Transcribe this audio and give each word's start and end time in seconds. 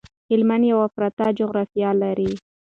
هلمند 0.29 0.63
یو 0.71 0.79
پراته 0.95 1.27
جغرافيه 1.39 1.91
لري 2.01 2.31